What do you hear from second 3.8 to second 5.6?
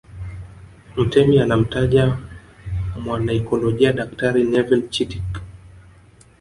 Daktari Neville Chittick